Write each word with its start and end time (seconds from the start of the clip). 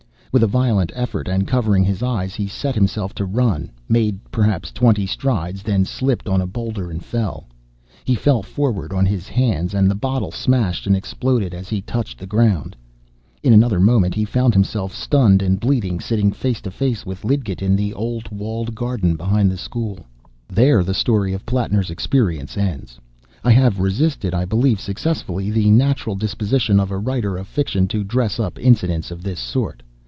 With 0.33 0.43
a 0.43 0.47
violent 0.47 0.93
effort, 0.95 1.27
and 1.27 1.45
covering 1.45 1.83
his 1.83 2.01
eyes, 2.01 2.35
he 2.35 2.47
set 2.47 2.73
himself 2.73 3.13
to 3.15 3.25
run, 3.25 3.69
made, 3.89 4.17
perhaps, 4.31 4.71
twenty 4.71 5.05
strides, 5.05 5.61
then 5.61 5.83
slipped 5.83 6.25
on 6.29 6.39
a 6.39 6.47
boulder, 6.47 6.89
and 6.89 7.03
fell. 7.03 7.49
He 8.05 8.15
fell 8.15 8.41
forward 8.41 8.93
on 8.93 9.05
his 9.05 9.27
hands; 9.27 9.73
and 9.73 9.91
the 9.91 9.93
bottle 9.93 10.31
smashed 10.31 10.87
and 10.87 10.95
exploded 10.95 11.53
as 11.53 11.67
he 11.67 11.81
touched 11.81 12.17
the 12.17 12.25
ground. 12.27 12.77
In 13.43 13.51
another 13.51 13.81
moment 13.81 14.15
he 14.15 14.23
found 14.23 14.53
himself, 14.53 14.95
stunned 14.95 15.41
and 15.41 15.59
bleeding, 15.59 15.99
sitting 15.99 16.31
face 16.31 16.61
to 16.61 16.71
face 16.71 17.05
with 17.05 17.25
Lidgett 17.25 17.61
in 17.61 17.75
the 17.75 17.93
old 17.93 18.31
walled 18.31 18.73
garden 18.73 19.17
behind 19.17 19.51
the 19.51 19.57
school. 19.57 19.99
There 20.47 20.81
the 20.81 20.93
story 20.93 21.33
of 21.33 21.45
Plattner's 21.45 21.89
experiences 21.89 22.55
ends. 22.57 22.99
I 23.43 23.51
have 23.51 23.81
resisted, 23.81 24.33
I 24.33 24.45
believe 24.45 24.79
successfully, 24.79 25.51
the 25.51 25.69
natural 25.71 26.15
disposition 26.15 26.79
of 26.79 26.89
a 26.89 26.97
writer 26.97 27.35
of 27.35 27.49
fiction 27.49 27.85
to 27.89 28.05
dress 28.05 28.39
up 28.39 28.57
incidents 28.57 29.11
of 29.11 29.23
this 29.23 29.41
sort. 29.41 29.83